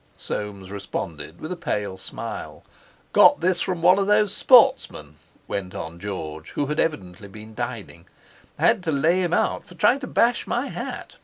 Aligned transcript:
Soames 0.17 0.71
responded 0.71 1.39
with 1.39 1.51
a 1.51 1.55
pale 1.55 1.95
smile. 1.95 2.63
"Got 3.13 3.39
this 3.39 3.61
from 3.61 3.83
one 3.83 3.99
of 3.99 4.07
these 4.07 4.31
sportsmen," 4.31 5.17
went 5.47 5.75
on 5.75 5.99
George, 5.99 6.49
who 6.53 6.65
had 6.65 6.79
evidently 6.79 7.27
been 7.27 7.53
dining; 7.53 8.07
"had 8.57 8.81
to 8.85 8.91
lay 8.91 9.21
him 9.21 9.31
out—for 9.31 9.75
trying 9.75 9.99
to 9.99 10.07
bash 10.07 10.47
my 10.47 10.69
hat. 10.69 11.17